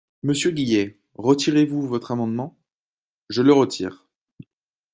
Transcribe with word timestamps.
Monsieur 0.23 0.49
Guillet, 0.49 0.97
retirez-vous 1.13 1.85
votre 1.85 2.09
amendement? 2.11 2.57
Je 3.29 3.43
le 3.43 3.53
retire. 3.53 4.07